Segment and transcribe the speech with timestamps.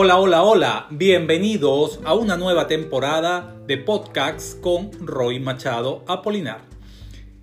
[0.00, 6.60] Hola, hola, hola, bienvenidos a una nueva temporada de podcasts con Roy Machado Apolinar.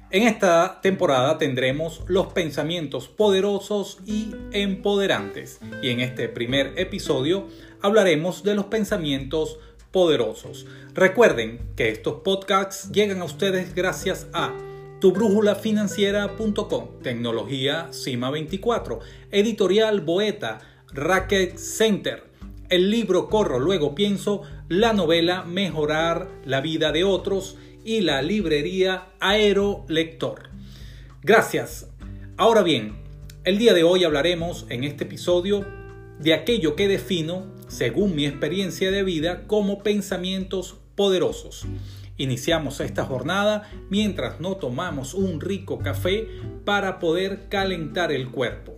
[0.10, 7.50] En esta temporada tendremos los pensamientos poderosos y empoderantes y en este primer episodio
[7.82, 9.60] hablaremos de los pensamientos
[9.92, 10.66] poderosos.
[10.94, 14.54] Recuerden que estos podcasts llegan a ustedes gracias a
[15.02, 19.00] tubrújulafinanciera.com, tecnología CIMA 24,
[19.32, 20.62] editorial Boeta,
[20.94, 22.35] Racket Center,
[22.70, 29.10] el libro Corro, luego pienso, la novela Mejorar la vida de otros y la librería
[29.20, 30.50] Aero Lector.
[31.22, 31.90] Gracias.
[32.38, 32.96] Ahora bien,
[33.44, 35.66] el día de hoy hablaremos en este episodio
[36.20, 41.66] de aquello que defino, según mi experiencia de vida, como pensamientos poderosos.
[42.18, 46.28] Iniciamos esta jornada mientras no tomamos un rico café
[46.64, 48.78] para poder calentar el cuerpo.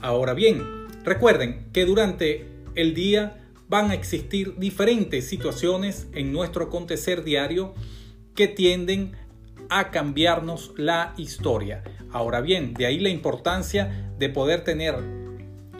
[0.00, 0.64] Ahora bien,
[1.04, 7.74] recuerden que durante el día van a existir diferentes situaciones en nuestro acontecer diario
[8.34, 9.12] que tienden
[9.68, 11.82] a cambiarnos la historia.
[12.10, 14.96] Ahora bien, de ahí la importancia de poder tener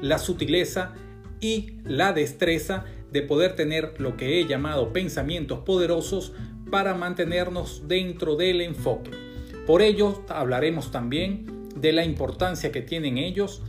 [0.01, 0.95] la sutileza
[1.41, 6.33] y la destreza de poder tener lo que he llamado pensamientos poderosos
[6.71, 9.11] para mantenernos dentro del enfoque.
[9.67, 13.62] Por ello hablaremos también de la importancia que tienen ellos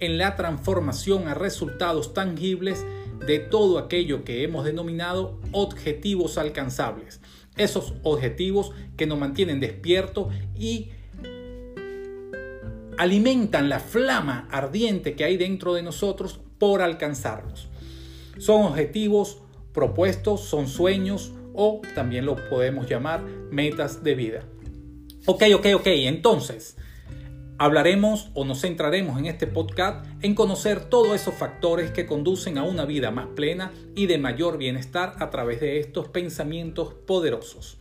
[0.00, 2.84] en la transformación a resultados tangibles
[3.26, 7.20] de todo aquello que hemos denominado objetivos alcanzables.
[7.56, 10.90] Esos objetivos que nos mantienen despiertos y
[12.96, 17.68] alimentan la flama ardiente que hay dentro de nosotros por alcanzarlos.
[18.38, 19.38] Son objetivos
[19.72, 24.44] propuestos, son sueños o también lo podemos llamar metas de vida.
[25.26, 26.76] Ok, ok, ok, entonces,
[27.62, 32.62] Hablaremos o nos centraremos en este podcast en conocer todos esos factores que conducen a
[32.62, 37.76] una vida más plena y de mayor bienestar a través de estos pensamientos poderosos.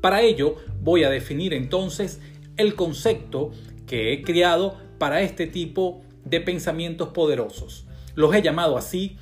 [0.00, 2.18] Para ello voy a definir entonces
[2.56, 3.50] el concepto
[3.86, 7.84] que he creado para este tipo de pensamientos poderosos.
[8.14, 9.18] Los he llamado así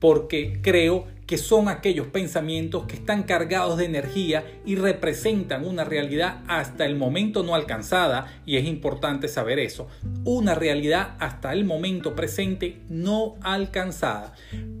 [0.00, 6.40] porque creo que son aquellos pensamientos que están cargados de energía y representan una realidad
[6.48, 9.88] hasta el momento no alcanzada, y es importante saber eso,
[10.24, 14.34] una realidad hasta el momento presente no alcanzada,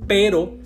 [0.06, 0.56] pero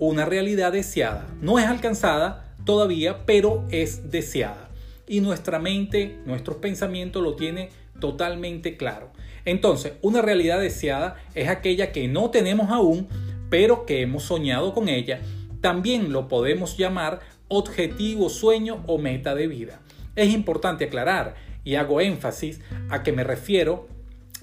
[0.00, 1.28] una realidad deseada.
[1.40, 4.68] No es alcanzada todavía, pero es deseada.
[5.06, 7.68] Y nuestra mente, nuestros pensamientos lo tiene
[8.00, 9.12] totalmente claro.
[9.44, 13.06] Entonces, una realidad deseada es aquella que no tenemos aún,
[13.50, 15.20] pero que hemos soñado con ella,
[15.60, 19.80] también lo podemos llamar objetivo, sueño o meta de vida.
[20.16, 21.34] Es importante aclarar
[21.64, 22.60] y hago énfasis
[22.90, 23.88] a que me refiero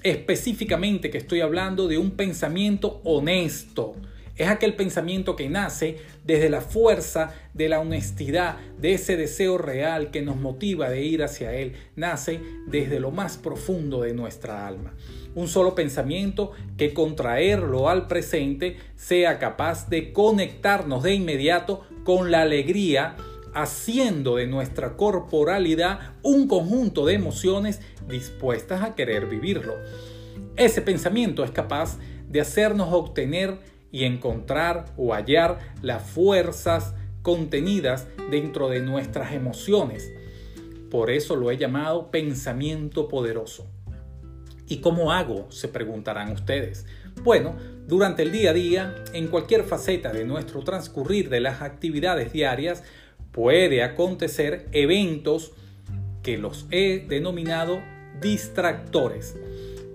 [0.02, 3.94] específicamente que estoy hablando de un pensamiento honesto,
[4.36, 10.10] es aquel pensamiento que nace desde la fuerza de la honestidad, de ese deseo real
[10.10, 11.74] que nos motiva de ir hacia Él.
[11.96, 14.94] Nace desde lo más profundo de nuestra alma.
[15.34, 22.42] Un solo pensamiento que contraerlo al presente sea capaz de conectarnos de inmediato con la
[22.42, 23.16] alegría,
[23.54, 29.74] haciendo de nuestra corporalidad un conjunto de emociones dispuestas a querer vivirlo.
[30.56, 33.58] Ese pensamiento es capaz de hacernos obtener
[33.90, 40.12] y encontrar o hallar las fuerzas contenidas dentro de nuestras emociones.
[40.90, 43.66] Por eso lo he llamado pensamiento poderoso.
[44.72, 45.48] ¿Y cómo hago?
[45.50, 46.86] se preguntarán ustedes.
[47.22, 52.32] Bueno, durante el día a día, en cualquier faceta de nuestro transcurrir de las actividades
[52.32, 52.82] diarias,
[53.32, 55.52] puede acontecer eventos
[56.22, 57.82] que los he denominado
[58.22, 59.36] distractores.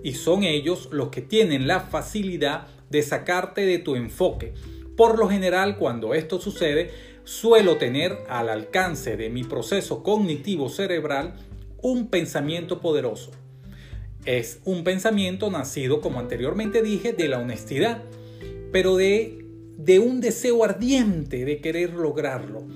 [0.04, 4.54] Y son ellos los que tienen la facilidad de sacarte de tu enfoque.
[4.96, 6.92] Por lo general, cuando esto sucede,
[7.24, 11.34] suelo tener al alcance de mi proceso cognitivo cerebral
[11.82, 13.32] un pensamiento poderoso.
[14.28, 18.02] Es un pensamiento nacido, como anteriormente dije, de la honestidad,
[18.70, 19.42] pero de,
[19.78, 22.66] de un deseo ardiente de querer lograrlo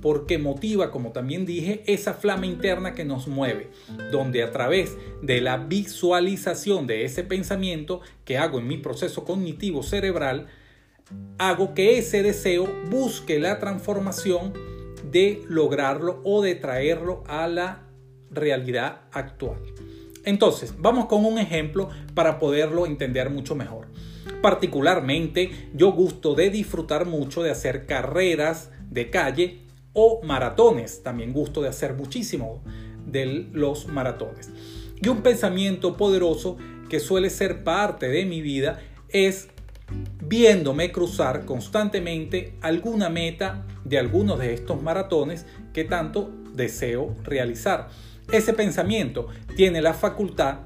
[0.00, 3.70] porque motiva, como también dije, esa flama interna que nos mueve,
[4.12, 9.82] donde a través de la visualización de ese pensamiento que hago en mi proceso cognitivo
[9.82, 10.46] cerebral,
[11.36, 14.52] hago que ese deseo busque la transformación
[15.10, 17.88] de lograrlo o de traerlo a la
[18.30, 19.58] realidad actual.
[20.24, 23.88] Entonces, vamos con un ejemplo para poderlo entender mucho mejor.
[24.40, 31.02] Particularmente, yo gusto de disfrutar mucho de hacer carreras de calle o maratones.
[31.02, 32.62] También gusto de hacer muchísimo
[33.06, 34.50] de los maratones.
[35.00, 36.56] Y un pensamiento poderoso
[36.88, 39.48] que suele ser parte de mi vida es
[40.20, 47.88] viéndome cruzar constantemente alguna meta de algunos de estos maratones que tanto deseo realizar.
[48.30, 50.60] Ese pensamiento tiene la facultad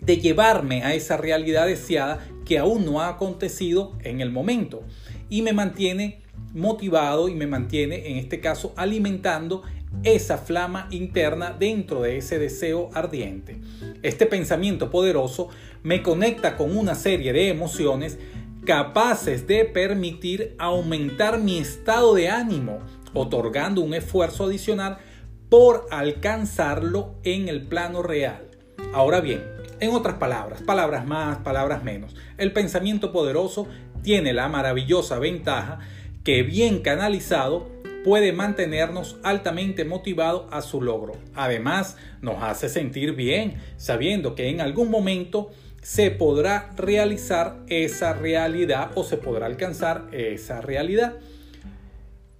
[0.00, 4.82] de llevarme a esa realidad deseada que aún no ha acontecido en el momento
[5.28, 6.22] y me mantiene
[6.54, 9.62] motivado y me mantiene en este caso alimentando
[10.02, 13.60] esa flama interna dentro de ese deseo ardiente.
[14.02, 15.48] Este pensamiento poderoso
[15.82, 18.18] me conecta con una serie de emociones
[18.64, 22.80] capaces de permitir aumentar mi estado de ánimo,
[23.14, 24.98] otorgando un esfuerzo adicional
[25.48, 28.48] por alcanzarlo en el plano real.
[28.92, 29.42] Ahora bien,
[29.80, 33.66] en otras palabras, palabras más, palabras menos, el pensamiento poderoso
[34.02, 35.80] tiene la maravillosa ventaja
[36.24, 37.68] que bien canalizado
[38.04, 41.14] puede mantenernos altamente motivados a su logro.
[41.34, 45.50] Además, nos hace sentir bien sabiendo que en algún momento
[45.82, 51.14] se podrá realizar esa realidad o se podrá alcanzar esa realidad.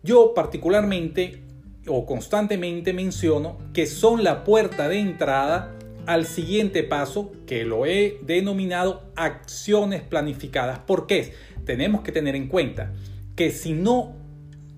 [0.03, 1.43] Yo particularmente
[1.89, 5.75] o constantemente menciono que son la puerta de entrada
[6.07, 10.79] al siguiente paso que lo he denominado acciones planificadas.
[10.79, 11.35] ¿Por qué?
[11.65, 12.95] Tenemos que tener en cuenta
[13.37, 14.17] que si no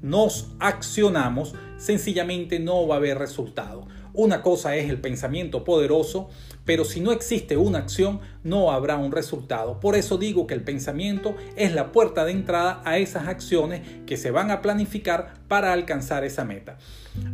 [0.03, 3.87] nos accionamos, sencillamente no va a haber resultado.
[4.13, 6.29] Una cosa es el pensamiento poderoso,
[6.65, 9.81] pero si no existe una acción, no habrá un resultado.
[9.81, 14.17] Por eso digo que el pensamiento es la puerta de entrada a esas acciones que
[14.17, 16.79] se van a planificar para alcanzar esa meta.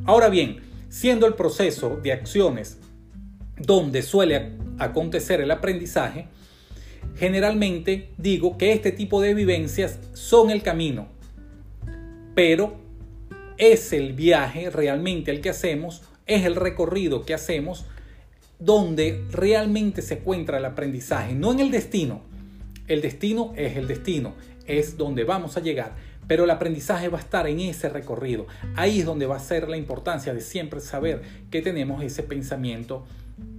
[0.05, 2.79] Ahora bien, siendo el proceso de acciones
[3.59, 6.29] donde suele acontecer el aprendizaje,
[7.17, 11.09] generalmente digo que este tipo de vivencias son el camino,
[12.35, 12.77] pero
[13.59, 17.87] es el viaje realmente el que hacemos, es el recorrido que hacemos
[18.59, 22.23] donde realmente se encuentra el aprendizaje, no en el destino.
[22.89, 24.35] El destino es el destino,
[24.67, 25.95] es donde vamos a llegar,
[26.27, 28.47] pero el aprendizaje va a estar en ese recorrido.
[28.75, 33.05] Ahí es donde va a ser la importancia de siempre saber que tenemos ese pensamiento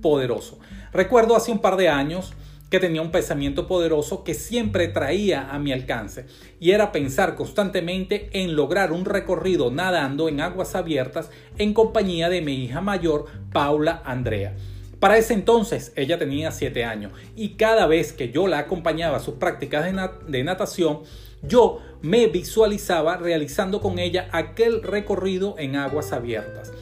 [0.01, 0.59] poderoso.
[0.91, 2.33] Recuerdo hace un par de años,
[2.69, 6.25] que tenía un pensamiento poderoso que siempre traía a mi alcance
[6.59, 12.41] y era pensar constantemente en lograr un recorrido nadando en aguas abiertas en compañía de
[12.41, 14.55] mi hija mayor, Paula Andrea.
[14.99, 19.21] Para ese entonces ella tenía 7 años y cada vez que yo la acompañaba a
[19.21, 21.01] sus prácticas de, de natación,
[21.43, 26.73] yo me visualizaba realizando con ella aquel recorrido en aguas abiertas.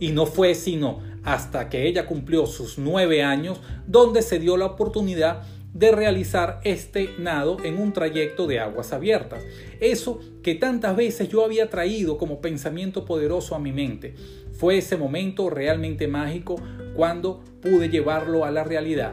[0.00, 4.66] Y no fue sino hasta que ella cumplió sus nueve años, donde se dio la
[4.66, 5.42] oportunidad
[5.74, 9.42] de realizar este nado en un trayecto de aguas abiertas.
[9.80, 14.14] Eso que tantas veces yo había traído como pensamiento poderoso a mi mente.
[14.52, 16.56] Fue ese momento realmente mágico
[16.94, 19.12] cuando pude llevarlo a la realidad.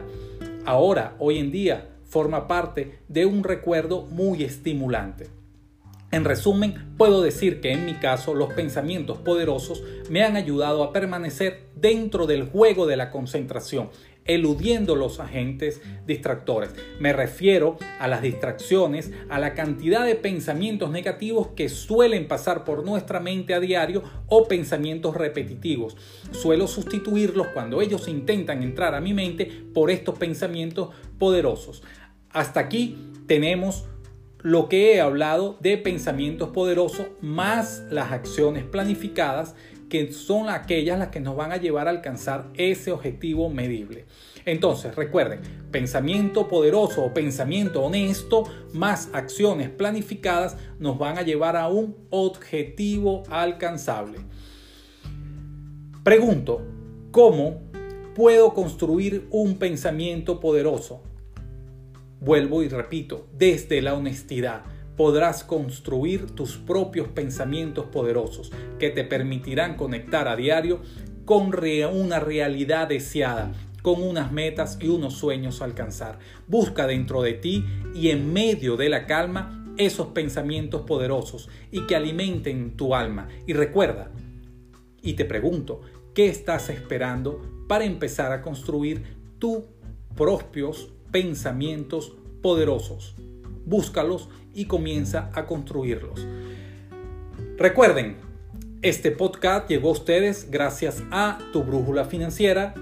[0.66, 5.39] Ahora, hoy en día, forma parte de un recuerdo muy estimulante.
[6.12, 10.92] En resumen, puedo decir que en mi caso los pensamientos poderosos me han ayudado a
[10.92, 13.90] permanecer dentro del juego de la concentración,
[14.24, 16.74] eludiendo los agentes distractores.
[16.98, 22.84] Me refiero a las distracciones, a la cantidad de pensamientos negativos que suelen pasar por
[22.84, 25.96] nuestra mente a diario o pensamientos repetitivos.
[26.32, 30.90] Suelo sustituirlos cuando ellos intentan entrar a mi mente por estos pensamientos
[31.20, 31.84] poderosos.
[32.30, 33.86] Hasta aquí tenemos
[34.42, 39.54] lo que he hablado de pensamientos poderosos más las acciones planificadas
[39.88, 44.06] que son aquellas las que nos van a llevar a alcanzar ese objetivo medible.
[44.46, 51.68] Entonces, recuerden, pensamiento poderoso o pensamiento honesto más acciones planificadas nos van a llevar a
[51.68, 54.18] un objetivo alcanzable.
[56.02, 56.62] Pregunto,
[57.10, 57.60] ¿cómo
[58.14, 61.02] puedo construir un pensamiento poderoso?
[62.20, 64.62] Vuelvo y repito, desde la honestidad
[64.94, 70.82] podrás construir tus propios pensamientos poderosos que te permitirán conectar a diario
[71.24, 71.50] con
[71.94, 76.18] una realidad deseada, con unas metas y unos sueños a alcanzar.
[76.46, 81.96] Busca dentro de ti y en medio de la calma esos pensamientos poderosos y que
[81.96, 83.28] alimenten tu alma.
[83.46, 84.10] Y recuerda,
[85.00, 85.80] y te pregunto,
[86.14, 89.04] ¿qué estás esperando para empezar a construir
[89.38, 89.60] tus
[90.14, 92.12] propios pensamientos
[92.42, 93.14] poderosos.
[93.64, 96.26] Búscalos y comienza a construirlos.
[97.56, 98.16] Recuerden,
[98.82, 102.74] este podcast llegó a ustedes gracias a Tu Brújula Financiera,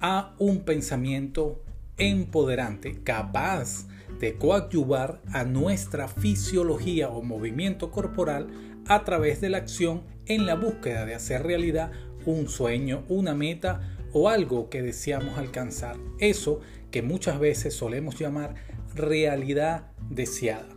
[0.00, 1.64] a un pensamiento
[1.98, 3.88] empoderante capaz
[4.20, 8.46] de coadyuvar a nuestra fisiología o movimiento corporal
[8.86, 11.90] a través de la acción en la búsqueda de hacer realidad
[12.24, 15.96] un sueño, una meta o algo que deseamos alcanzar.
[16.18, 18.54] Eso que muchas veces solemos llamar
[18.94, 20.68] realidad deseada.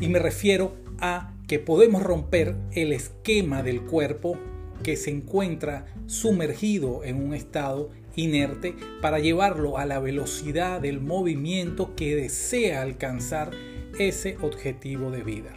[0.00, 4.38] Y me refiero a que podemos romper el esquema del cuerpo
[4.82, 11.94] que se encuentra sumergido en un estado inerte para llevarlo a la velocidad del movimiento
[11.94, 13.52] que desea alcanzar
[13.98, 15.54] ese objetivo de vida.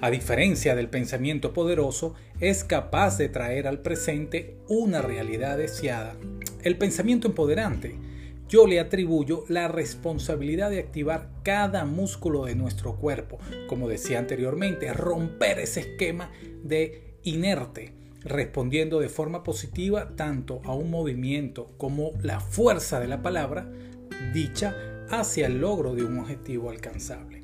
[0.00, 6.16] A diferencia del pensamiento poderoso, es capaz de traer al presente una realidad deseada
[6.62, 7.96] el pensamiento empoderante.
[8.48, 13.38] Yo le atribuyo la responsabilidad de activar cada músculo de nuestro cuerpo,
[13.68, 16.30] como decía anteriormente, romper ese esquema
[16.64, 17.92] de inerte,
[18.24, 23.70] respondiendo de forma positiva tanto a un movimiento como la fuerza de la palabra
[24.32, 24.74] dicha
[25.10, 27.42] hacia el logro de un objetivo alcanzable.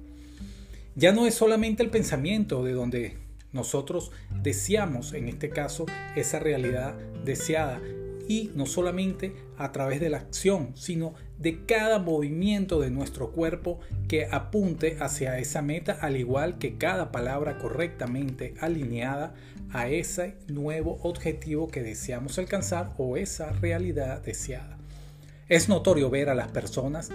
[0.97, 3.17] Ya no es solamente el pensamiento de donde
[3.53, 4.11] nosotros
[4.43, 6.95] deseamos, en este caso, esa realidad
[7.25, 7.81] deseada,
[8.29, 13.81] y no solamente a través de la acción, sino de cada movimiento de nuestro cuerpo
[14.09, 19.35] que apunte hacia esa meta, al igual que cada palabra correctamente alineada
[19.73, 24.79] a ese nuevo objetivo que deseamos alcanzar o esa realidad deseada.
[25.49, 27.11] Es notorio ver a las personas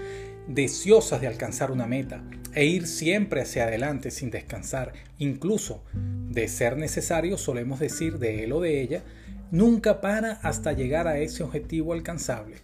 [0.47, 2.23] deseosas de alcanzar una meta
[2.53, 8.51] e ir siempre hacia adelante sin descansar, incluso de ser necesario solemos decir de él
[8.53, 9.03] o de ella,
[9.51, 12.57] nunca para hasta llegar a ese objetivo alcanzable.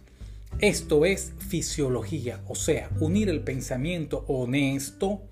[0.58, 5.22] Esto es fisiología, o sea, unir el pensamiento honesto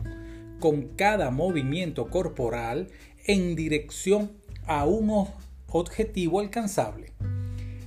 [0.61, 2.89] con cada movimiento corporal
[3.27, 4.33] en dirección
[4.67, 5.27] a un
[5.69, 7.13] objetivo alcanzable.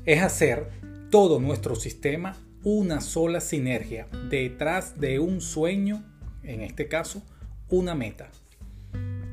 [0.06, 0.70] Es hacer
[1.12, 6.04] todo nuestro sistema una sola sinergia detrás de un sueño,
[6.44, 7.22] en este caso,
[7.70, 8.30] una meta.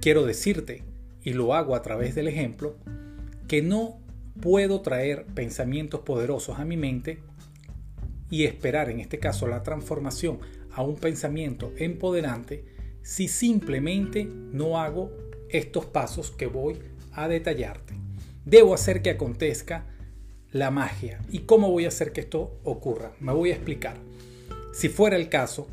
[0.01, 0.83] Quiero decirte,
[1.23, 2.77] y lo hago a través del ejemplo,
[3.49, 4.04] que no
[4.41, 7.21] puedo traer pensamientos poderosos a mi mente
[8.31, 10.41] y esperar, en este caso, la transformación
[10.73, 12.65] a un pensamiento empoderante
[13.03, 15.13] si simplemente no hago
[15.51, 16.79] estos pasos que voy
[17.13, 17.95] a detallarte.
[18.45, 19.87] Debo hacer que acontezca
[20.51, 21.21] la magia.
[21.31, 23.13] ¿Y cómo voy a hacer que esto ocurra?
[23.21, 23.97] Me voy a explicar.
[24.73, 25.69] Si fuera el caso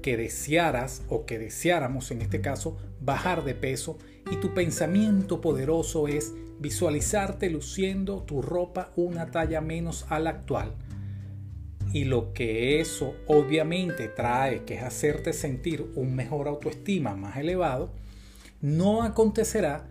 [0.00, 3.98] que desearas o que deseáramos en este caso bajar de peso
[4.30, 10.74] y tu pensamiento poderoso es visualizarte luciendo tu ropa una talla menos a la actual.
[11.92, 17.92] Y lo que eso obviamente trae, que es hacerte sentir un mejor autoestima más elevado,
[18.60, 19.88] no acontecerá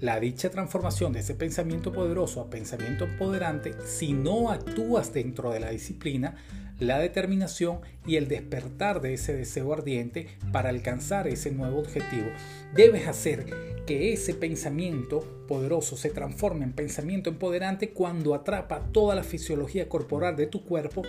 [0.00, 5.60] la dicha transformación de ese pensamiento poderoso a pensamiento empoderante si no actúas dentro de
[5.60, 6.36] la disciplina,
[6.78, 12.26] la determinación y el despertar de ese deseo ardiente para alcanzar ese nuevo objetivo.
[12.74, 13.46] Debes hacer
[13.86, 20.36] que ese pensamiento poderoso se transforme en pensamiento empoderante cuando atrapa toda la fisiología corporal
[20.36, 21.02] de tu cuerpo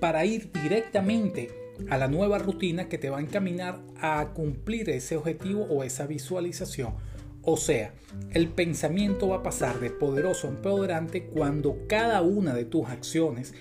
[0.00, 1.50] para ir directamente
[1.88, 6.06] a la nueva rutina que te va a encaminar a cumplir ese objetivo o esa
[6.06, 6.94] visualización.
[7.42, 7.92] O sea,
[8.32, 13.54] el pensamiento va a pasar de poderoso a empoderante cuando cada una de tus acciones,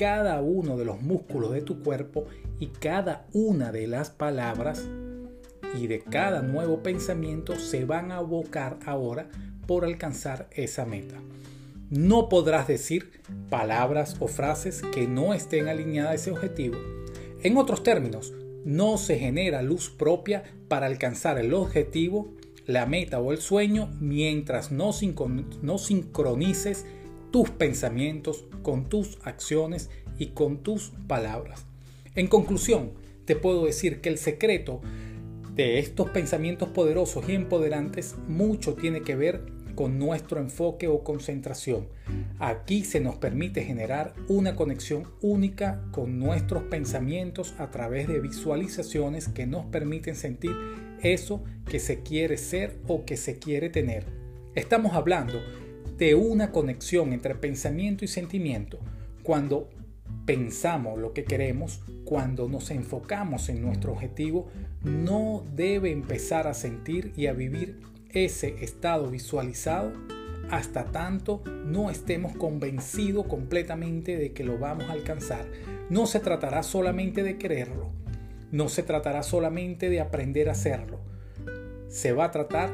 [0.00, 2.24] cada uno de los músculos de tu cuerpo
[2.58, 4.88] y cada una de las palabras
[5.78, 9.28] y de cada nuevo pensamiento se van a abocar ahora
[9.66, 11.16] por alcanzar esa meta.
[11.90, 13.10] No podrás decir
[13.50, 16.78] palabras o frases que no estén alineadas a ese objetivo.
[17.42, 18.32] En otros términos,
[18.64, 22.32] no se genera luz propia para alcanzar el objetivo,
[22.64, 24.92] la meta o el sueño mientras no,
[25.60, 26.86] no sincronices
[27.30, 31.64] tus pensamientos con tus acciones y con tus palabras.
[32.14, 32.92] En conclusión,
[33.24, 34.80] te puedo decir que el secreto
[35.54, 39.42] de estos pensamientos poderosos y empoderantes mucho tiene que ver
[39.74, 41.88] con nuestro enfoque o concentración.
[42.38, 49.28] Aquí se nos permite generar una conexión única con nuestros pensamientos a través de visualizaciones
[49.28, 50.54] que nos permiten sentir
[51.02, 54.04] eso que se quiere ser o que se quiere tener.
[54.54, 55.40] Estamos hablando
[56.00, 58.78] de una conexión entre pensamiento y sentimiento.
[59.22, 59.68] Cuando
[60.24, 64.48] pensamos lo que queremos, cuando nos enfocamos en nuestro objetivo,
[64.82, 69.92] no debe empezar a sentir y a vivir ese estado visualizado
[70.50, 75.44] hasta tanto no estemos convencidos completamente de que lo vamos a alcanzar.
[75.90, 77.90] No se tratará solamente de quererlo,
[78.50, 80.98] no se tratará solamente de aprender a hacerlo.
[81.88, 82.72] Se va a tratar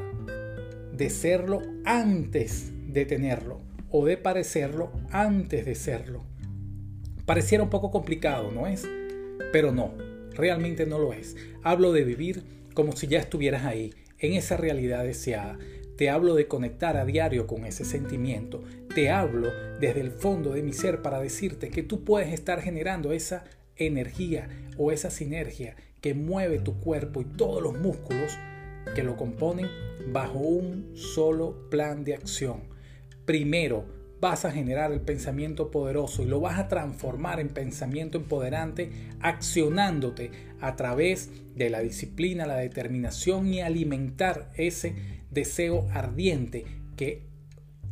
[0.93, 6.23] de serlo antes de tenerlo o de parecerlo antes de serlo.
[7.25, 8.87] Pareciera un poco complicado, ¿no es?
[9.51, 9.93] Pero no,
[10.33, 11.35] realmente no lo es.
[11.63, 15.57] Hablo de vivir como si ya estuvieras ahí, en esa realidad deseada.
[15.95, 18.63] Te hablo de conectar a diario con ese sentimiento.
[18.93, 23.13] Te hablo desde el fondo de mi ser para decirte que tú puedes estar generando
[23.13, 23.45] esa
[23.77, 28.37] energía o esa sinergia que mueve tu cuerpo y todos los músculos
[28.95, 29.67] que lo componen
[30.11, 32.76] bajo un solo plan de acción.
[33.27, 33.83] Primero,
[34.21, 40.31] vas a generar el pensamiento poderoso y lo vas a transformar en pensamiento empoderante accionándote
[40.61, 44.95] a través de la disciplina, la determinación y alimentar ese
[45.29, 46.63] deseo ardiente
[46.95, 47.27] que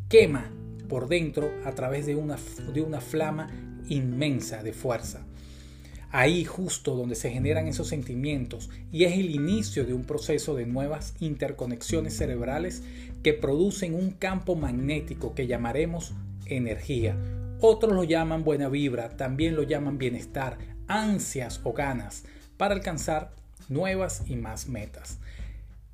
[0.07, 0.53] quema
[0.87, 2.37] por dentro a través de una,
[2.73, 3.49] de una flama
[3.89, 5.24] inmensa de fuerza.
[6.17, 10.65] Ahí justo donde se generan esos sentimientos y es el inicio de un proceso de
[10.65, 12.83] nuevas interconexiones cerebrales
[13.21, 16.13] que producen un campo magnético que llamaremos
[16.45, 17.17] energía.
[17.59, 22.23] Otros lo llaman buena vibra, también lo llaman bienestar, ansias o ganas
[22.55, 23.33] para alcanzar
[23.67, 25.17] nuevas y más metas.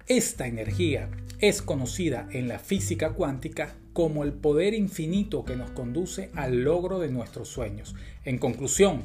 [0.06, 6.30] Esta energía es conocida en la física cuántica como el poder infinito que nos conduce
[6.36, 7.96] al logro de nuestros sueños.
[8.24, 9.02] En conclusión,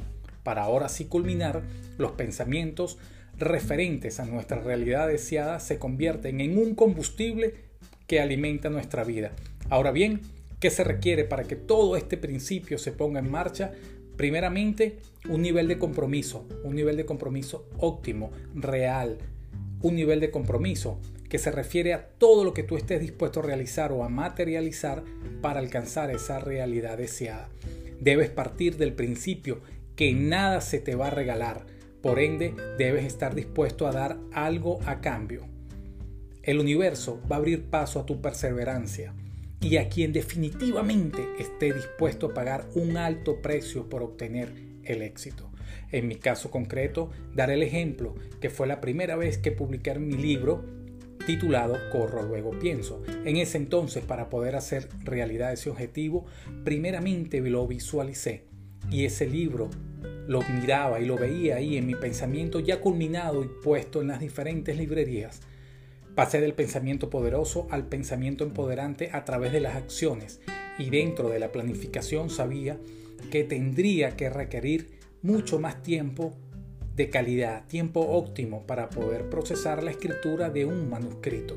[0.47, 1.61] para ahora sí culminar,
[1.97, 2.97] los pensamientos
[3.37, 7.53] referentes a nuestra realidad deseada se convierten en un combustible
[8.07, 9.33] que alimenta nuestra vida.
[9.69, 10.21] Ahora bien,
[10.61, 13.73] ¿qué se requiere para que todo este principio se ponga en marcha?
[14.15, 19.17] Primeramente, un nivel de compromiso, un nivel de compromiso óptimo, real,
[19.81, 23.43] un nivel de compromiso que se refiere a todo lo que tú estés dispuesto a
[23.43, 25.03] realizar o a materializar
[25.41, 27.49] para alcanzar esa realidad deseada.
[27.99, 29.59] Debes partir del principio
[29.97, 31.65] que nada se te va a regalar,
[32.01, 35.47] por ende debes estar dispuesto a dar algo a cambio.
[36.43, 39.13] El universo va a abrir paso a tu perseverancia
[39.59, 45.49] y a quien definitivamente esté dispuesto a pagar un alto precio por obtener el éxito.
[45.91, 50.15] En mi caso concreto, daré el ejemplo que fue la primera vez que publiqué mi
[50.15, 50.63] libro
[51.25, 53.01] titulado Corro luego pienso.
[53.25, 56.25] En ese entonces, para poder hacer realidad ese objetivo,
[56.63, 58.45] primeramente lo visualicé
[58.89, 59.69] y ese libro
[60.27, 64.19] lo miraba y lo veía ahí en mi pensamiento ya culminado y puesto en las
[64.19, 65.41] diferentes librerías.
[66.15, 70.41] Pasé del pensamiento poderoso al pensamiento empoderante a través de las acciones
[70.77, 72.77] y dentro de la planificación sabía
[73.31, 76.33] que tendría que requerir mucho más tiempo
[76.95, 81.55] de calidad, tiempo óptimo para poder procesar la escritura de un manuscrito.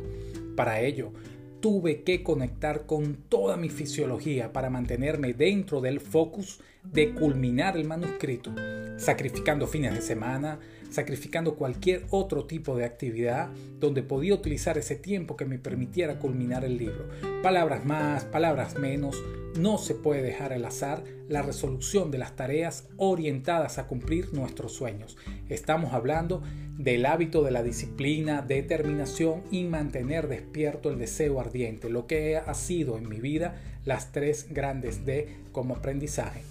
[0.55, 1.13] Para ello,
[1.61, 7.85] tuve que conectar con toda mi fisiología para mantenerme dentro del focus de culminar el
[7.85, 8.53] manuscrito,
[8.97, 10.59] sacrificando fines de semana,
[10.91, 16.65] sacrificando cualquier otro tipo de actividad donde podía utilizar ese tiempo que me permitiera culminar
[16.65, 17.09] el libro.
[17.43, 19.23] Palabras más, palabras menos,
[19.59, 24.73] no se puede dejar al azar la resolución de las tareas orientadas a cumplir nuestros
[24.73, 25.17] sueños.
[25.49, 26.43] Estamos hablando
[26.77, 32.55] del hábito de la disciplina, determinación y mantener despierto el deseo ardiente, lo que ha
[32.55, 36.43] sido en mi vida las tres grandes D como aprendizaje.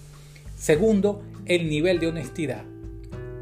[0.56, 2.64] Segundo, el nivel de honestidad.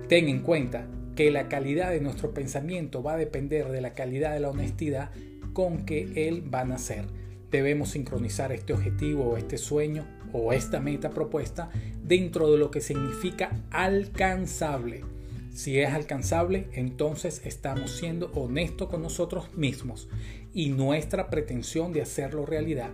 [0.08, 4.32] Ten en cuenta que la calidad de nuestro pensamiento va a depender de la calidad
[4.32, 5.10] de la honestidad
[5.52, 7.04] con que él va a nacer.
[7.50, 11.68] Debemos sincronizar este objetivo o este sueño o esta meta propuesta
[12.02, 15.04] dentro de lo que significa alcanzable.
[15.52, 20.08] Si es alcanzable, entonces estamos siendo honestos con nosotros mismos
[20.54, 22.90] y nuestra pretensión de hacerlo realidad.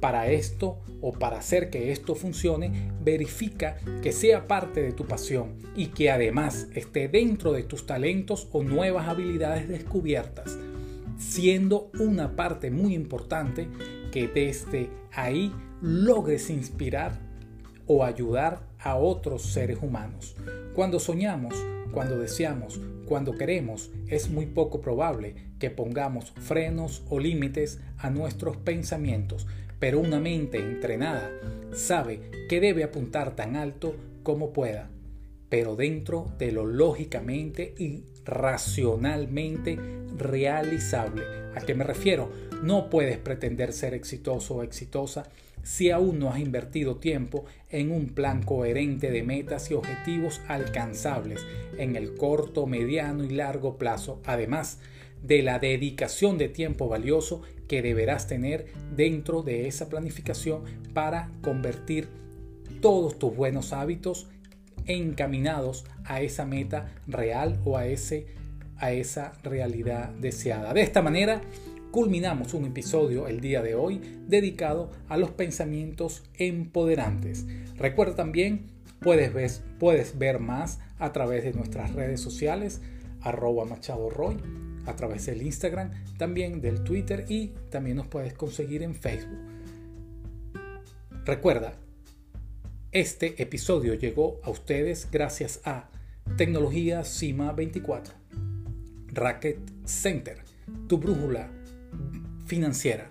[0.00, 5.58] Para esto o para hacer que esto funcione, verifica que sea parte de tu pasión
[5.76, 10.58] y que además esté dentro de tus talentos o nuevas habilidades descubiertas,
[11.18, 13.68] siendo una parte muy importante
[14.10, 17.18] que desde ahí logres inspirar
[17.86, 20.36] o ayudar a otros seres humanos.
[20.74, 21.54] Cuando soñamos,
[21.92, 28.56] cuando deseamos, cuando queremos, es muy poco probable que pongamos frenos o límites a nuestros
[28.56, 29.46] pensamientos,
[29.80, 31.32] pero una mente entrenada
[31.72, 34.90] sabe que debe apuntar tan alto como pueda,
[35.48, 39.78] pero dentro de lo lógicamente y racionalmente
[40.16, 41.22] realizable.
[41.56, 42.30] ¿A qué me refiero?
[42.62, 45.24] No puedes pretender ser exitoso o exitosa
[45.62, 51.44] si aún no has invertido tiempo en un plan coherente de metas y objetivos alcanzables
[51.78, 54.20] en el corto, mediano y largo plazo.
[54.24, 54.78] Además,
[55.22, 62.08] de la dedicación de tiempo valioso que deberás tener dentro de esa planificación para convertir
[62.80, 64.28] todos tus buenos hábitos
[64.86, 68.26] encaminados a esa meta real o a, ese,
[68.76, 70.72] a esa realidad deseada.
[70.72, 71.42] De esta manera,
[71.90, 77.46] culminamos un episodio el día de hoy dedicado a los pensamientos empoderantes.
[77.76, 78.66] Recuerda también,
[79.00, 82.80] puedes ver, puedes ver más a través de nuestras redes sociales,
[83.20, 84.38] arroba Machado Roy
[84.86, 89.38] a través del Instagram, también del Twitter y también nos puedes conseguir en Facebook.
[91.24, 91.74] Recuerda,
[92.92, 95.90] este episodio llegó a ustedes gracias a
[96.36, 98.14] Tecnología CIMA 24,
[99.08, 100.38] Racket Center,
[100.88, 101.50] tu brújula
[102.46, 103.10] financiera,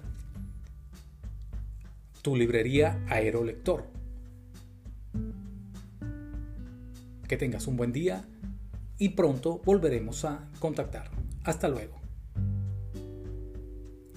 [2.21, 3.86] tu librería Aerolector.
[7.27, 8.25] Que tengas un buen día
[8.97, 11.10] y pronto volveremos a contactar.
[11.50, 12.00] Hasta luego.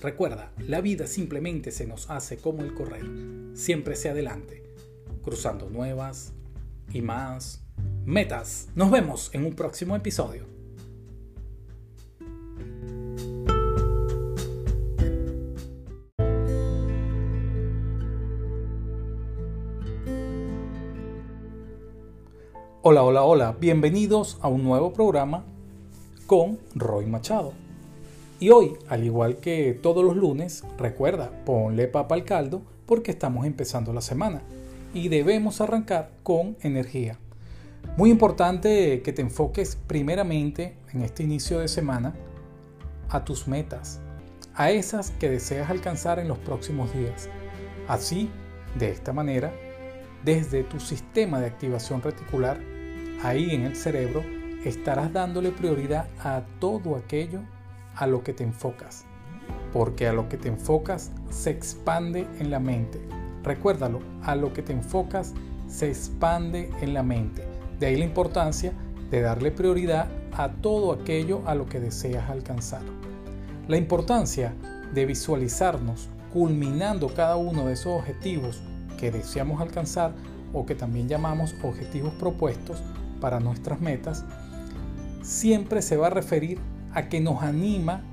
[0.03, 3.07] Recuerda, la vida simplemente se nos hace como el correr,
[3.55, 4.63] siempre hacia adelante,
[5.23, 6.35] cruzando nuevas
[6.93, 7.65] y más
[8.05, 8.69] metas.
[8.75, 10.45] Nos vemos en un próximo episodio.
[22.83, 25.47] Hola, hola, hola, bienvenidos a un nuevo programa
[26.33, 27.53] con Roy Machado.
[28.41, 33.45] Y hoy, al igual que todos los lunes, recuerda, ponle papa al caldo porque estamos
[33.45, 34.41] empezando la semana
[34.95, 37.19] y debemos arrancar con energía.
[37.99, 42.15] Muy importante que te enfoques primeramente en este inicio de semana
[43.11, 44.01] a tus metas,
[44.55, 47.29] a esas que deseas alcanzar en los próximos días.
[47.89, 48.31] Así,
[48.79, 49.53] de esta manera,
[50.25, 52.59] desde tu sistema de activación reticular,
[53.23, 54.25] ahí en el cerebro,
[54.65, 57.41] estarás dándole prioridad a todo aquello
[57.97, 59.05] a lo que te enfocas,
[59.73, 63.01] porque a lo que te enfocas se expande en la mente.
[63.43, 65.35] Recuérdalo, a lo que te enfocas
[65.69, 67.45] se expande en la mente.
[67.79, 68.73] De ahí la importancia
[69.11, 72.83] de darle prioridad a todo aquello a lo que deseas alcanzar.
[73.69, 74.55] La importancia
[74.93, 78.63] de visualizarnos culminando cada uno de esos objetivos
[78.99, 80.13] que deseamos alcanzar
[80.53, 82.83] o que también llamamos objetivos propuestos
[83.21, 84.25] para nuestras metas
[85.23, 86.59] siempre se va a referir
[86.93, 88.05] a que nos anima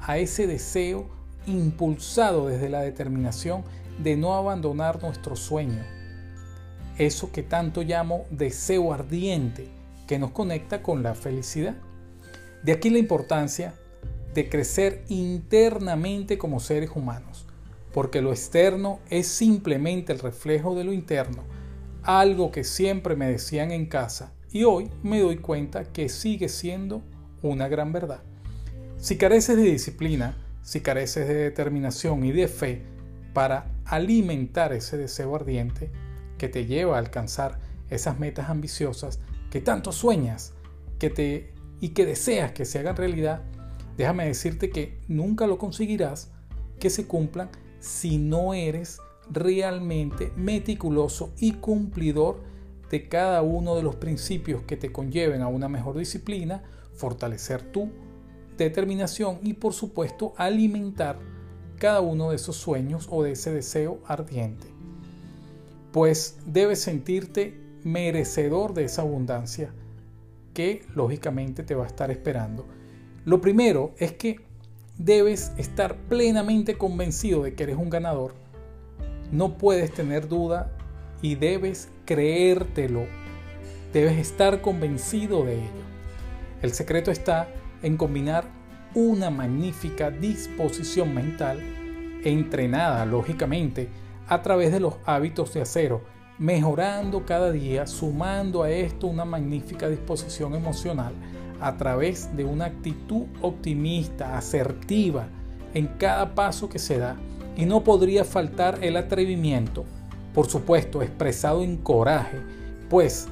[0.00, 1.08] a ese deseo
[1.46, 3.64] impulsado desde la determinación
[3.98, 5.82] de no abandonar nuestro sueño.
[6.98, 9.68] Eso que tanto llamo deseo ardiente
[10.06, 11.74] que nos conecta con la felicidad.
[12.62, 13.74] De aquí la importancia
[14.34, 17.46] de crecer internamente como seres humanos,
[17.92, 21.44] porque lo externo es simplemente el reflejo de lo interno,
[22.02, 27.02] algo que siempre me decían en casa, y hoy me doy cuenta que sigue siendo
[27.42, 28.22] una gran verdad.
[28.98, 32.82] Si careces de disciplina, si careces de determinación y de fe
[33.32, 35.90] para alimentar ese deseo ardiente
[36.38, 37.58] que te lleva a alcanzar
[37.90, 39.18] esas metas ambiciosas
[39.50, 40.52] que tanto sueñas
[41.00, 43.42] que te, y que deseas que se hagan realidad,
[43.96, 46.30] déjame decirte que nunca lo conseguirás
[46.78, 52.53] que se cumplan si no eres realmente meticuloso y cumplidor
[52.90, 56.62] de cada uno de los principios que te conlleven a una mejor disciplina,
[56.94, 57.90] fortalecer tu
[58.56, 61.18] determinación y por supuesto alimentar
[61.78, 64.66] cada uno de esos sueños o de ese deseo ardiente.
[65.92, 69.72] Pues debes sentirte merecedor de esa abundancia
[70.54, 72.66] que lógicamente te va a estar esperando.
[73.24, 74.40] Lo primero es que
[74.98, 78.34] debes estar plenamente convencido de que eres un ganador.
[79.32, 80.76] No puedes tener duda
[81.20, 83.06] y debes creértelo.
[83.92, 85.84] Debes estar convencido de ello.
[86.62, 87.48] El secreto está
[87.82, 88.44] en combinar
[88.94, 91.60] una magnífica disposición mental,
[92.24, 93.88] entrenada lógicamente
[94.28, 96.02] a través de los hábitos de acero,
[96.38, 101.12] mejorando cada día, sumando a esto una magnífica disposición emocional
[101.60, 105.28] a través de una actitud optimista, asertiva
[105.72, 107.16] en cada paso que se da.
[107.56, 109.84] Y no podría faltar el atrevimiento,
[110.34, 112.38] por supuesto, expresado en coraje,
[112.90, 113.28] pues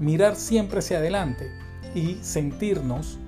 [0.00, 1.50] mirar siempre hacia adelante
[1.94, 3.18] y sentirnos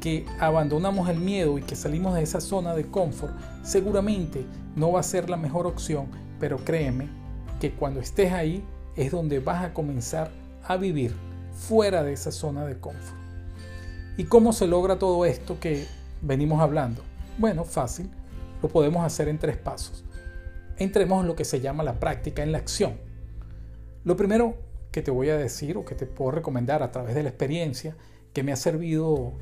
[0.00, 5.00] que abandonamos el miedo y que salimos de esa zona de confort, seguramente no va
[5.00, 6.06] a ser la mejor opción,
[6.40, 7.08] pero créeme
[7.60, 8.64] que cuando estés ahí
[8.96, 10.30] es donde vas a comenzar
[10.64, 11.14] a vivir
[11.52, 13.20] fuera de esa zona de confort.
[14.16, 15.86] ¿Y cómo se logra todo esto que
[16.20, 17.02] venimos hablando?
[17.38, 18.10] Bueno, fácil,
[18.62, 20.04] lo podemos hacer en tres pasos.
[20.78, 22.94] Entremos en lo que se llama la práctica, en la acción.
[24.04, 24.56] Lo primero
[24.90, 27.96] que te voy a decir o que te puedo recomendar a través de la experiencia
[28.32, 29.32] que me ha servido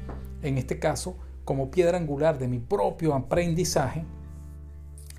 [0.43, 4.05] en este caso como piedra angular de mi propio aprendizaje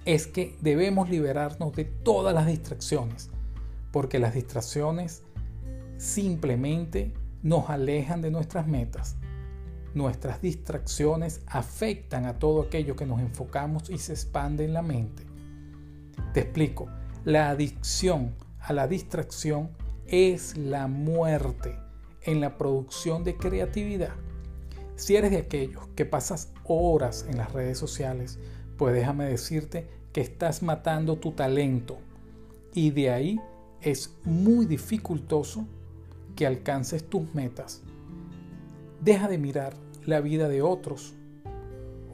[0.06, 3.30] es que debemos liberarnos de todas las distracciones,
[3.91, 5.24] porque las distracciones
[5.97, 9.15] simplemente nos alejan de nuestras metas.
[9.93, 15.31] Nuestras distracciones afectan a todo aquello que nos enfocamos y se expande en la mente.
[16.34, 16.88] Te explico,
[17.25, 19.69] la adicción a la distracción
[20.07, 21.77] es la muerte
[22.23, 24.15] en la producción de creatividad.
[24.95, 28.39] Si eres de aquellos que pasas horas en las redes sociales,
[28.77, 31.97] pues déjame decirte que estás matando tu talento
[32.73, 33.41] y de ahí
[33.81, 35.67] es muy dificultoso
[36.36, 37.81] que alcances tus metas.
[39.01, 39.73] Deja de mirar
[40.05, 41.13] la vida de otros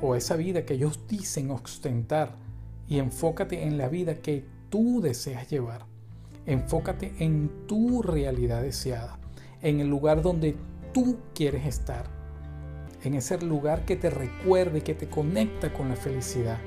[0.01, 2.35] o esa vida que ellos dicen ostentar
[2.87, 5.85] y enfócate en la vida que tú deseas llevar.
[6.45, 9.19] Enfócate en tu realidad deseada,
[9.61, 10.55] en el lugar donde
[10.93, 12.17] tú quieres estar
[13.03, 16.57] en ese lugar que te recuerde y que te conecta con la felicidad.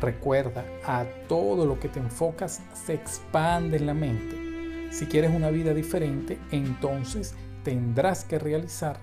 [0.00, 4.88] Recuerda, a todo lo que te enfocas se expande en la mente.
[4.90, 8.98] Si quieres una vida diferente, entonces tendrás que realizar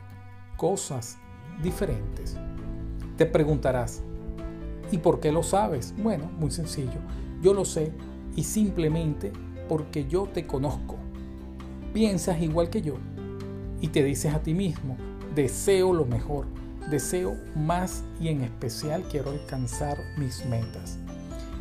[0.58, 1.17] cosas
[1.62, 2.36] diferentes.
[3.15, 4.02] Te preguntarás,
[4.91, 5.93] ¿y por qué lo sabes?
[5.97, 7.00] Bueno, muy sencillo.
[7.41, 7.91] Yo lo sé
[8.36, 9.32] y simplemente
[9.67, 10.95] porque yo te conozco.
[11.93, 12.95] Piensas igual que yo
[13.82, 14.97] y te dices a ti mismo,
[15.36, 16.45] deseo lo mejor,
[16.89, 20.97] deseo más y en especial quiero alcanzar mis metas.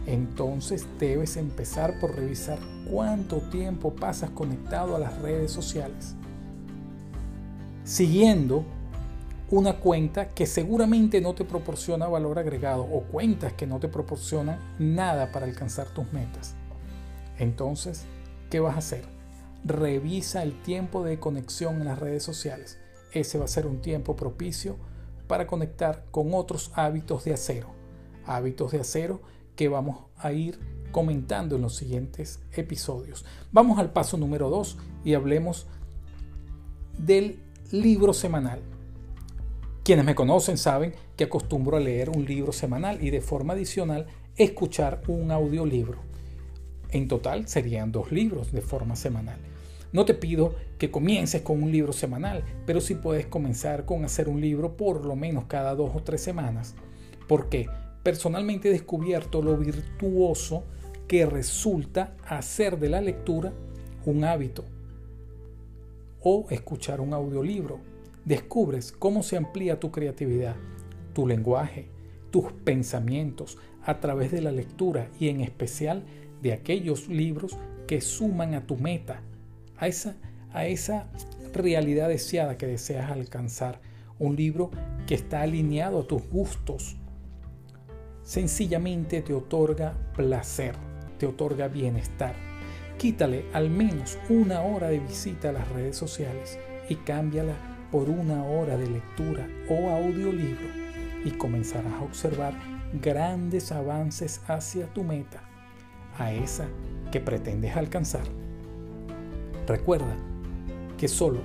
[0.06, 2.58] Entonces debes empezar por revisar
[2.90, 6.14] cuánto tiempo pasas conectado a las redes sociales.
[7.82, 8.64] Siguiendo
[9.50, 14.58] una cuenta que seguramente no te proporciona valor agregado o cuentas que no te proporcionan
[14.78, 16.54] nada para alcanzar tus metas.
[17.38, 18.04] Entonces,
[18.50, 19.04] ¿qué vas a hacer?
[19.64, 22.78] Revisa el tiempo de conexión en las redes sociales
[23.20, 24.76] ese va a ser un tiempo propicio
[25.26, 27.68] para conectar con otros hábitos de acero.
[28.26, 29.20] Hábitos de acero
[29.54, 30.58] que vamos a ir
[30.92, 33.24] comentando en los siguientes episodios.
[33.52, 35.66] Vamos al paso número 2 y hablemos
[36.98, 38.60] del libro semanal.
[39.86, 44.08] Quienes me conocen saben que acostumbro a leer un libro semanal y de forma adicional
[44.34, 46.00] escuchar un audiolibro.
[46.90, 49.38] En total serían dos libros de forma semanal.
[49.92, 54.28] No te pido que comiences con un libro semanal, pero sí puedes comenzar con hacer
[54.28, 56.74] un libro por lo menos cada dos o tres semanas.
[57.28, 57.68] Porque
[58.02, 60.64] personalmente he descubierto lo virtuoso
[61.06, 63.52] que resulta hacer de la lectura
[64.04, 64.64] un hábito
[66.22, 67.78] o escuchar un audiolibro.
[68.26, 70.56] Descubres cómo se amplía tu creatividad,
[71.14, 71.88] tu lenguaje,
[72.32, 76.02] tus pensamientos a través de la lectura y en especial
[76.42, 79.22] de aquellos libros que suman a tu meta,
[79.76, 80.16] a esa,
[80.52, 81.06] a esa
[81.54, 83.80] realidad deseada que deseas alcanzar.
[84.18, 84.72] Un libro
[85.06, 86.96] que está alineado a tus gustos.
[88.24, 90.74] Sencillamente te otorga placer,
[91.18, 92.34] te otorga bienestar.
[92.98, 96.58] Quítale al menos una hora de visita a las redes sociales
[96.88, 100.68] y cámbiala por una hora de lectura o audiolibro
[101.24, 102.54] y comenzarás a observar
[103.02, 105.42] grandes avances hacia tu meta,
[106.18, 106.66] a esa
[107.10, 108.24] que pretendes alcanzar.
[109.66, 110.16] Recuerda
[110.96, 111.40] que solo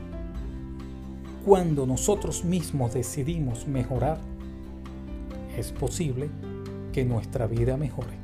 [1.45, 4.19] cuando nosotros mismos decidimos mejorar,
[5.57, 6.29] es posible
[6.93, 8.19] que nuestra vida mejore.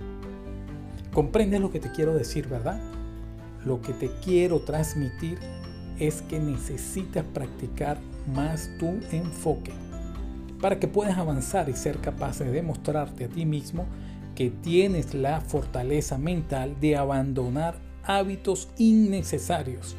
[1.12, 2.80] ¿Comprendes lo que te quiero decir, verdad?
[3.66, 5.40] Lo que te quiero transmitir
[6.00, 9.72] es que necesitas practicar más tu enfoque
[10.62, 13.86] para que puedas avanzar y ser capaz de demostrarte a ti mismo
[14.36, 19.96] que tienes la fortaleza mental de abandonar hábitos innecesarios,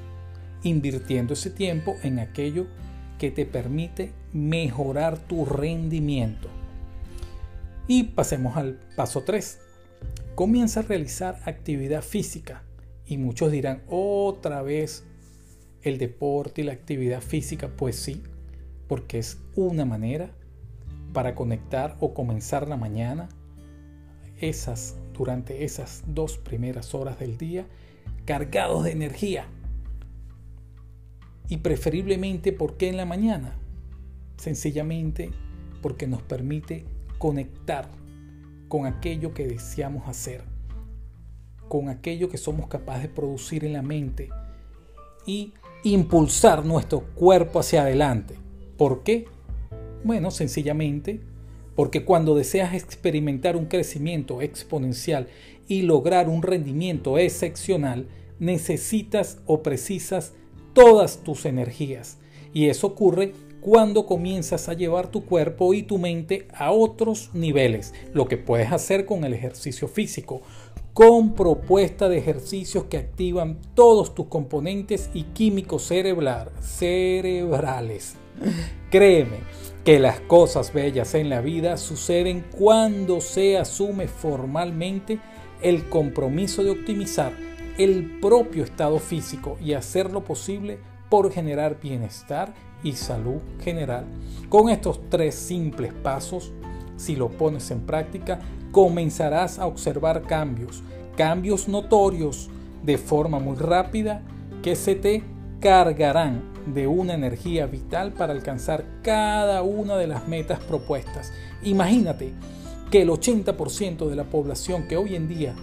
[0.62, 2.66] invirtiendo ese tiempo en aquello
[3.18, 6.48] que te permite mejorar tu rendimiento.
[7.86, 9.58] Y pasemos al paso 3.
[10.34, 12.62] Comienza a realizar actividad física.
[13.06, 15.04] Y muchos dirán, otra vez
[15.82, 17.68] el deporte y la actividad física.
[17.68, 18.22] Pues sí,
[18.86, 20.30] porque es una manera
[21.12, 23.28] para conectar o comenzar la mañana
[24.40, 27.66] esas durante esas dos primeras horas del día
[28.24, 29.46] cargados de energía.
[31.48, 33.56] Y preferiblemente, ¿por qué en la mañana?
[34.36, 35.30] Sencillamente
[35.80, 36.84] porque nos permite
[37.16, 37.88] conectar
[38.68, 40.42] con aquello que deseamos hacer,
[41.68, 44.28] con aquello que somos capaces de producir en la mente
[45.26, 45.54] y
[45.92, 48.34] impulsar nuestro cuerpo hacia adelante.
[48.76, 49.26] ¿Por qué?
[50.04, 51.20] Bueno, sencillamente
[51.78, 55.28] porque cuando deseas experimentar un crecimiento exponencial
[55.68, 58.08] y lograr un rendimiento excepcional,
[58.40, 60.32] necesitas o precisas
[60.72, 62.18] todas tus energías.
[62.52, 67.94] Y eso ocurre cuando comienzas a llevar tu cuerpo y tu mente a otros niveles,
[68.12, 70.42] lo que puedes hacer con el ejercicio físico,
[70.98, 76.50] con propuesta de ejercicios que activan todos tus componentes y químicos cerebrales.
[78.90, 79.36] Créeme
[79.84, 85.20] que las cosas bellas en la vida suceden cuando se asume formalmente
[85.62, 87.32] el compromiso de optimizar
[87.78, 94.04] el propio estado físico y hacer lo posible por generar bienestar y salud general.
[94.48, 96.52] Con estos tres simples pasos,
[96.96, 98.40] si lo pones en práctica,
[98.72, 100.82] comenzarás a observar cambios,
[101.16, 102.50] cambios notorios
[102.82, 104.22] de forma muy rápida
[104.62, 105.22] que se te
[105.60, 111.32] cargarán de una energía vital para alcanzar cada una de las metas propuestas.
[111.62, 112.32] Imagínate
[112.90, 115.54] que el 80% de la población que hoy en día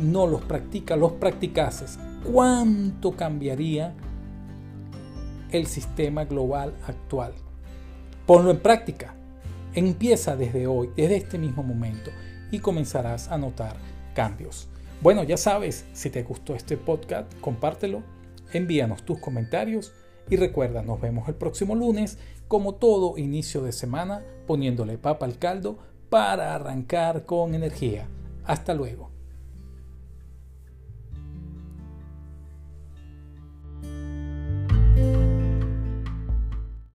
[0.00, 1.98] no los practica, los practicases,
[2.30, 3.94] ¿cuánto cambiaría
[5.50, 7.32] el sistema global actual?
[8.26, 9.14] Ponlo en práctica.
[9.74, 12.10] Empieza desde hoy, desde este mismo momento,
[12.52, 13.74] y comenzarás a notar
[14.14, 14.68] cambios.
[15.00, 18.04] Bueno, ya sabes, si te gustó este podcast, compártelo,
[18.52, 19.92] envíanos tus comentarios
[20.30, 25.38] y recuerda, nos vemos el próximo lunes, como todo inicio de semana, poniéndole papa al
[25.38, 28.06] caldo para arrancar con energía.
[28.44, 29.11] Hasta luego.